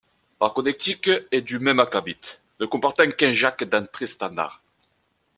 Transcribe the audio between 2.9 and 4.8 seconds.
qu'un jack d'entrée standard.